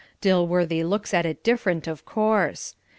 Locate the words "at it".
1.13-1.43